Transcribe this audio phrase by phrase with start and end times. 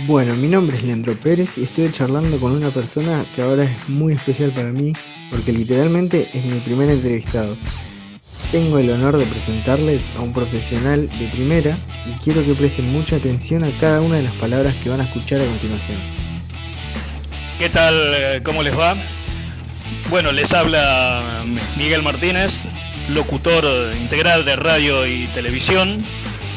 [0.00, 3.88] Bueno, mi nombre es Leandro Pérez y estoy charlando con una persona que ahora es
[3.88, 4.92] muy especial para mí
[5.30, 7.56] porque literalmente es mi primer entrevistado.
[8.50, 13.16] Tengo el honor de presentarles a un profesional de primera y quiero que presten mucha
[13.16, 15.98] atención a cada una de las palabras que van a escuchar a continuación.
[17.60, 18.42] ¿Qué tal?
[18.42, 18.96] ¿Cómo les va?
[20.10, 21.22] Bueno, les habla
[21.78, 22.64] Miguel Martínez,
[23.10, 23.64] locutor
[23.96, 26.04] integral de radio y televisión,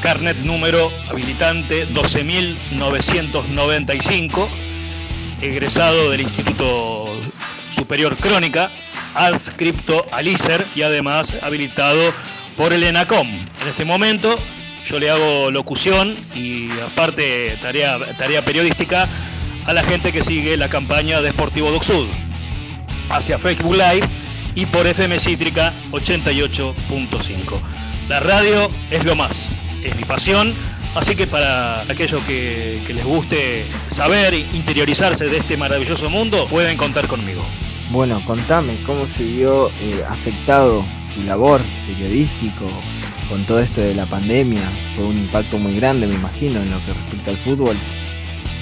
[0.01, 4.47] carnet número habilitante 12.995,
[5.41, 7.09] egresado del Instituto
[7.71, 8.69] Superior Crónica,
[9.13, 12.13] adscripto al ISER y además habilitado
[12.55, 13.27] por el ENACOM.
[13.27, 14.37] En este momento
[14.89, 19.07] yo le hago locución y aparte tarea, tarea periodística
[19.65, 22.07] a la gente que sigue la campaña de Sportivo Doc Sud
[23.09, 24.07] hacia Facebook Live
[24.55, 27.61] y por FM Cítrica 88.5.
[28.07, 30.53] La radio es lo más, es mi pasión,
[30.95, 36.77] así que para aquellos que, les guste saber e interiorizarse de este maravilloso mundo, pueden
[36.77, 37.43] contar conmigo.
[37.89, 40.83] Bueno, contame, ¿cómo se vio eh, afectado
[41.15, 42.65] tu labor periodístico
[43.29, 44.63] con todo esto de la pandemia?
[44.95, 47.77] Fue un impacto muy grande, me imagino, en lo que respecta al fútbol.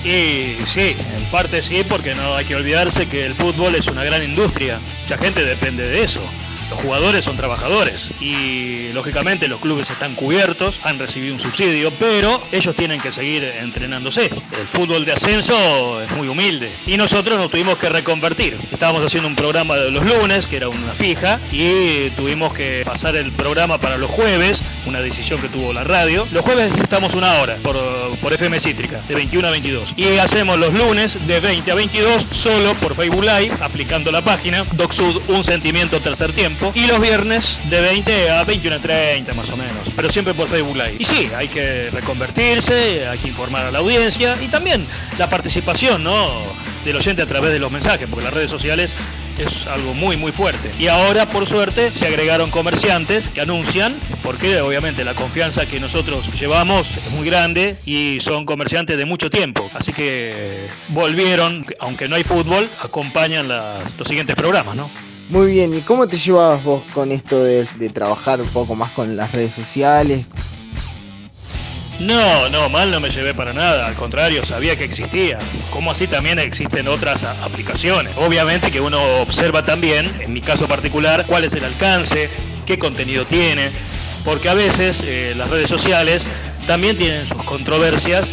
[0.06, 4.03] Y sí, en parte sí, porque no hay que olvidarse que el fútbol es una
[4.03, 4.80] gran industria.
[5.02, 6.22] Mucha gente depende de eso.
[6.70, 12.42] Los jugadores son trabajadores y lógicamente los clubes están cubiertos, han recibido un subsidio, pero
[12.52, 14.26] ellos tienen que seguir entrenándose.
[14.26, 18.58] El fútbol de ascenso es muy humilde y nosotros nos tuvimos que reconvertir.
[18.72, 23.16] Estábamos haciendo un programa de los lunes, que era una fija, y tuvimos que pasar
[23.16, 26.28] el programa para los jueves, una decisión que tuvo la radio.
[26.32, 27.78] Los jueves estamos una hora por,
[28.22, 29.94] por FM Cítrica, de 21 a 22.
[29.98, 34.66] Y hacemos los lunes de 20 a 22 solo por Facebook Live, aplicando la página
[34.74, 39.50] DocSud Un Sentimiento Tercer Tiempo y los viernes de 20 a 21 a 30 más
[39.50, 40.95] o menos, pero siempre por Facebook Live.
[41.00, 44.86] Y sí, hay que reconvertirse, hay que informar a la audiencia y también
[45.17, 46.30] la participación ¿no?
[46.84, 48.92] del oyente a través de los mensajes, porque las redes sociales
[49.38, 50.72] es algo muy muy fuerte.
[50.80, 56.30] Y ahora, por suerte, se agregaron comerciantes que anuncian, porque obviamente la confianza que nosotros
[56.40, 59.69] llevamos es muy grande y son comerciantes de mucho tiempo.
[59.74, 64.90] Así que volvieron, aunque no hay fútbol, acompañan los siguientes programas, ¿no?
[65.30, 69.18] Muy bien, ¿y cómo te llevabas vos con esto de, trabajar un poco más con
[69.18, 70.25] las redes sociales?
[72.00, 75.40] No, no, mal no me llevé para nada, al contrario, sabía que existía,
[75.72, 78.16] como así también existen otras aplicaciones.
[78.18, 82.30] Obviamente que uno observa también, en mi caso particular, cuál es el alcance,
[82.68, 83.72] qué contenido tiene,
[84.25, 86.24] porque a veces eh, las redes sociales
[86.68, 88.30] también tienen sus controversias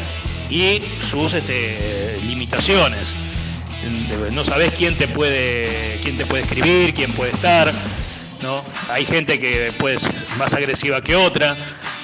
[0.50, 3.14] y sus este, limitaciones
[4.32, 7.72] no sabes quién te puede quién te puede escribir, quién puede estar,
[8.42, 8.62] ¿no?
[8.90, 11.56] Hay gente que puede ser más agresiva que otra,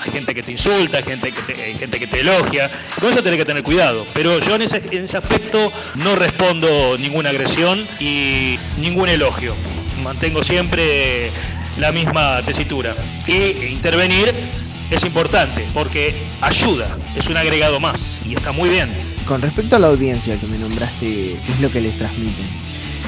[0.04, 3.22] hay gente que te insulta, hay gente que te, gente que te elogia, con eso
[3.22, 4.06] tenés que tener cuidado.
[4.14, 9.54] Pero yo en ese, en ese aspecto no respondo ninguna agresión y ningún elogio.
[10.02, 11.30] Mantengo siempre
[11.78, 12.94] la misma tesitura.
[13.26, 14.32] Y intervenir
[14.90, 19.78] es importante porque ayuda, es un agregado más y está muy bien con respecto a
[19.78, 22.46] la audiencia que me nombraste, ¿qué es lo que les transmiten?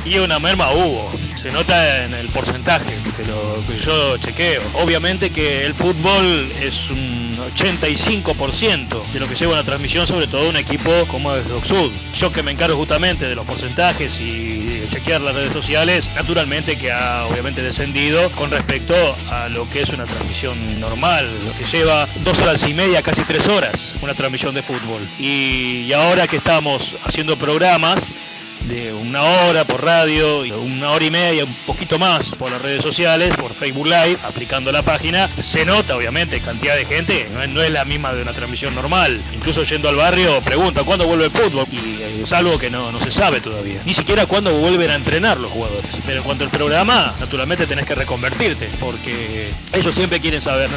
[0.04, 4.62] Y una merma hubo, se nota en el porcentaje que, lo, que yo chequeo.
[4.74, 10.48] Obviamente que el fútbol es un 85% de lo que lleva una transmisión, sobre todo
[10.48, 11.90] un equipo como es Docsud.
[12.18, 16.92] Yo que me encargo justamente de los porcentajes y chequear las redes sociales, naturalmente que
[16.92, 18.94] ha obviamente descendido con respecto
[19.30, 23.22] a lo que es una transmisión normal, lo que lleva dos horas y media, casi
[23.22, 25.08] tres horas, una transmisión de fútbol.
[25.18, 28.06] y ahora que estamos haciendo programas,
[28.70, 32.82] de una hora por radio, una hora y media, un poquito más por las redes
[32.82, 37.70] sociales, por Facebook Live, aplicando la página, se nota obviamente cantidad de gente, no es,
[37.70, 39.20] la misma de una transmisión normal.
[39.34, 42.92] Incluso yendo al barrio pregunta cuándo vuelve el fútbol y eh, es algo que no,
[42.92, 43.82] no se sabe todavía.
[43.84, 45.90] Ni siquiera cuándo vuelven a entrenar los jugadores.
[46.06, 50.70] Pero en cuanto al programa, naturalmente tenés que reconvertirte, porque ellos siempre quieren saber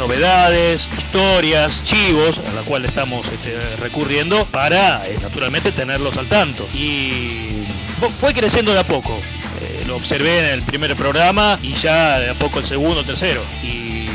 [0.00, 6.66] novedades, historias, chivos, a la cual estamos este, recurriendo para eh, naturalmente tenerlos al tanto.
[6.74, 7.64] Y
[8.18, 9.12] fue creciendo de a poco.
[9.60, 13.42] Eh, lo observé en el primer programa y ya de a poco el segundo, tercero.
[13.62, 14.06] Y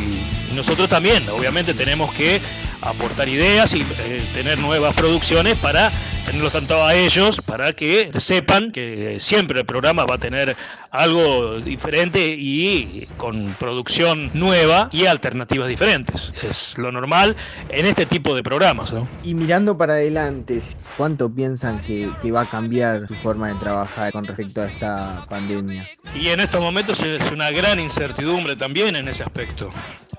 [0.56, 2.42] nosotros también, obviamente, tenemos que
[2.82, 5.92] aportar ideas y eh, tener nuevas producciones para
[6.36, 10.58] tenerlos tanto a ellos, para que sepan que siempre el programa va a tener
[10.92, 16.34] algo diferente y con producción nueva y alternativas diferentes.
[16.44, 17.38] Es lo normal
[17.70, 18.94] en este tipo de programas.
[19.24, 20.62] Y mirando para adelante,
[20.98, 25.26] ¿cuánto piensan que, que va a cambiar su forma de trabajar con respecto a esta
[25.30, 25.88] pandemia?
[26.14, 29.72] Y en estos momentos es una gran incertidumbre también en ese aspecto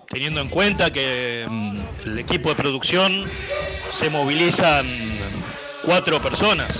[0.08, 3.24] teniendo en cuenta que mm, el equipo de producción
[3.90, 4.86] se movilizan
[5.86, 6.76] cuatro personas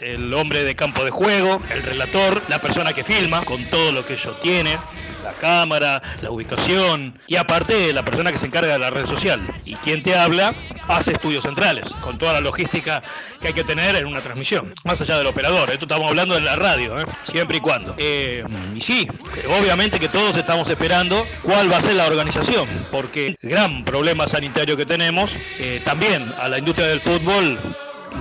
[0.00, 4.04] el hombre de campo de juego, el relator, la persona que filma con todo lo
[4.04, 4.78] que ello tiene,
[5.24, 9.40] la cámara, la ubicación y aparte la persona que se encarga de la red social.
[9.64, 10.54] Y quien te habla
[10.88, 13.02] hace estudios centrales, con toda la logística
[13.40, 15.70] que hay que tener en una transmisión, más allá del operador.
[15.70, 17.04] Esto estamos hablando de la radio, ¿eh?
[17.24, 17.94] siempre y cuando.
[17.98, 18.44] Eh,
[18.74, 19.08] y sí,
[19.48, 24.76] obviamente que todos estamos esperando cuál va a ser la organización, porque gran problema sanitario
[24.76, 27.58] que tenemos, eh, también a la industria del fútbol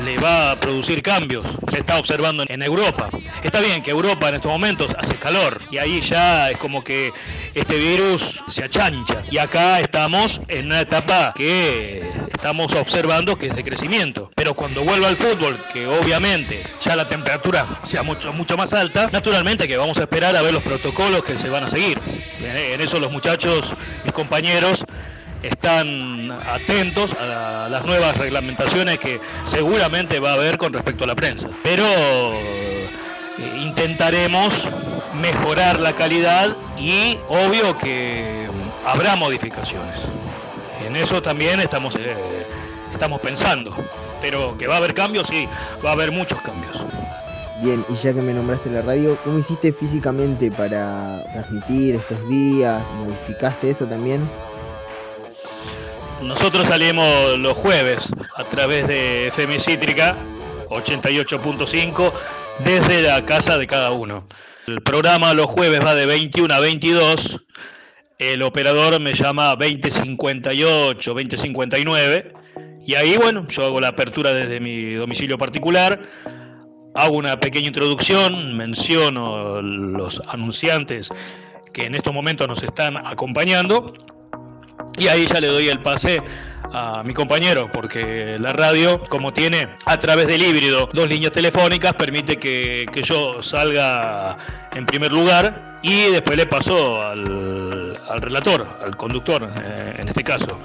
[0.03, 1.45] le va a producir cambios.
[1.69, 3.09] Se está observando en Europa.
[3.43, 7.11] Está bien que Europa en estos momentos hace calor y ahí ya es como que
[7.53, 9.23] este virus se achancha.
[9.29, 14.31] Y acá estamos en una etapa que estamos observando que es de crecimiento.
[14.35, 19.09] Pero cuando vuelva al fútbol, que obviamente ya la temperatura sea mucho, mucho más alta,
[19.11, 21.99] naturalmente que vamos a esperar a ver los protocolos que se van a seguir.
[22.39, 23.71] En eso los muchachos,
[24.03, 24.83] mis compañeros,
[25.43, 31.15] están atentos a las nuevas reglamentaciones que seguramente va a haber con respecto a la
[31.15, 31.49] prensa.
[31.63, 32.89] Pero eh,
[33.57, 34.67] intentaremos
[35.19, 38.47] mejorar la calidad y obvio que
[38.85, 39.99] habrá modificaciones.
[40.85, 42.45] En eso también estamos, eh,
[42.91, 43.75] estamos pensando.
[44.19, 45.47] Pero que va a haber cambios, sí,
[45.83, 46.85] va a haber muchos cambios.
[47.63, 52.83] Bien, y ya que me nombraste la radio, ¿cómo hiciste físicamente para transmitir estos días?
[52.91, 54.27] ¿Modificaste eso también?
[56.21, 60.15] Nosotros salimos los jueves a través de FM Cítrica
[60.69, 62.13] 88.5
[62.63, 64.27] desde la casa de cada uno.
[64.67, 67.43] El programa los jueves va de 21 a 22.
[68.19, 72.33] El operador me llama 2058, 2059.
[72.85, 76.01] Y ahí, bueno, yo hago la apertura desde mi domicilio particular.
[76.93, 81.09] Hago una pequeña introducción, menciono los anunciantes
[81.73, 83.93] que en estos momentos nos están acompañando
[84.97, 86.21] y ahí ya le doy el pase
[86.73, 91.93] a mi compañero, porque la radio, como tiene a través del híbrido dos líneas telefónicas,
[91.93, 94.37] permite que, yo salga
[94.73, 100.59] en primer lugar y después le paso al, relator, al conductor eh, en este caso.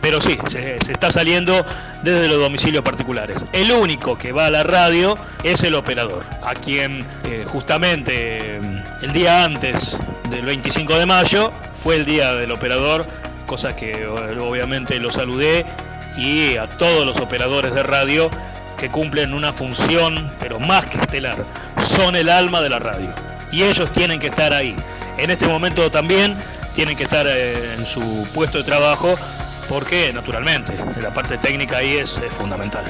[0.00, 1.64] Pero sí, se, está saliendo
[2.02, 3.44] desde los domicilios particulares.
[3.52, 9.12] El único que va a la radio es el operador, a quien eh, justamente el
[9.12, 9.96] día antes
[10.28, 13.06] del 25 de mayo fue el día del operador
[13.52, 15.66] cosa que obviamente lo saludé,
[16.16, 18.30] y a todos los operadores de radio
[18.78, 21.44] que cumplen una función, pero más que estelar,
[21.94, 23.12] son el alma de la radio.
[23.50, 24.74] Y ellos tienen que estar ahí.
[25.18, 26.34] En este momento también
[26.74, 29.16] tienen que estar eh, en su puesto de trabajo
[29.72, 32.84] porque naturalmente la parte técnica ahí es, fundamental.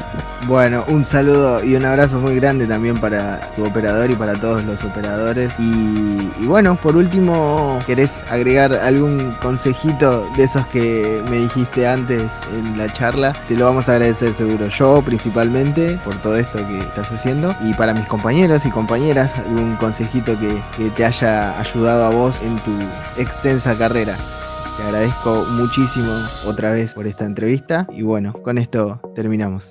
[0.48, 4.64] Bueno, un saludo y un abrazo muy grande también para tu operador y para todos
[4.64, 5.54] los operadores.
[5.60, 12.76] Y, bueno, por último, ¿querés agregar algún consejito de esos que me dijiste antes en
[12.76, 13.32] la charla?
[13.46, 17.54] Te lo vamos a agradecer seguro, yo principalmente, por todo esto que estás haciendo.
[17.62, 22.42] Y para mis compañeros y compañeras, algún consejito que, que te haya ayudado a vos
[22.42, 22.72] en tu
[23.16, 24.16] extensa carrera.
[24.84, 26.12] Agradezco muchísimo
[26.44, 29.70] otra vez por esta entrevista y bueno, con esto terminamos.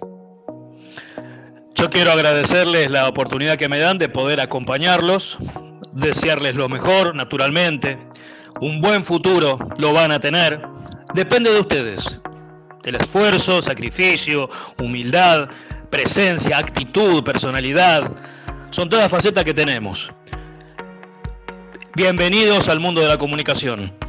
[1.75, 5.37] Yo quiero agradecerles la oportunidad que me dan de poder acompañarlos,
[5.93, 7.99] desearles lo mejor, naturalmente.
[8.61, 10.61] Un buen futuro lo van a tener.
[11.13, 12.19] Depende de ustedes.
[12.81, 14.49] Del esfuerzo, sacrificio,
[14.79, 15.49] humildad,
[15.89, 18.09] presencia, actitud, personalidad.
[18.69, 20.09] Son todas facetas que tenemos.
[21.95, 24.00] Bienvenidos al mundo de la comunicación.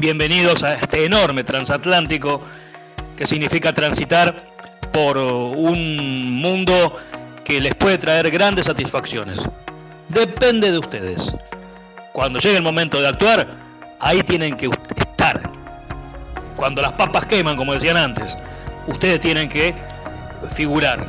[0.00, 2.40] Bienvenidos a este enorme transatlántico
[3.16, 4.46] que significa transitar
[4.92, 6.94] por un mundo
[7.44, 9.40] que les puede traer grandes satisfacciones.
[10.08, 11.32] Depende de ustedes.
[12.12, 13.48] Cuando llegue el momento de actuar,
[13.98, 15.50] ahí tienen que estar.
[16.54, 18.38] Cuando las papas queman, como decían antes,
[18.86, 19.74] ustedes tienen que
[20.54, 21.08] figurar.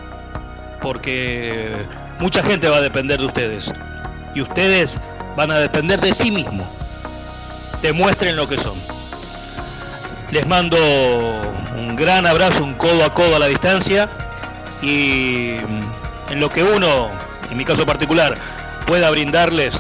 [0.81, 1.75] Porque
[2.19, 3.71] mucha gente va a depender de ustedes.
[4.33, 4.95] Y ustedes
[5.37, 6.65] van a depender de sí mismos
[7.81, 8.77] demuestren lo que son.
[10.31, 10.77] Les mando
[11.75, 14.09] un gran abrazo, un codo a codo a la distancia
[14.81, 15.57] y
[16.29, 17.09] en lo que uno,
[17.49, 18.35] en mi caso particular,
[18.85, 19.77] pueda brindarles,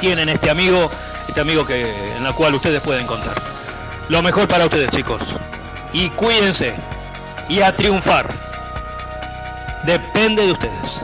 [0.00, 0.90] tienen este amigo,
[1.28, 3.34] este amigo que, en la cual ustedes pueden contar.
[4.08, 5.22] Lo mejor para ustedes, chicos.
[5.92, 6.74] Y cuídense
[7.48, 8.26] y a triunfar.
[9.84, 11.00] Depende de ustedes.